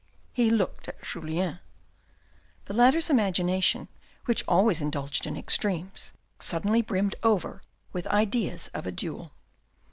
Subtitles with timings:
[0.33, 1.59] He looked at Julien.
[2.65, 3.87] The latter's imagination,
[4.25, 7.61] which always indulged in extremes, suddenly brimmed over
[7.93, 9.31] with ideas of a duel.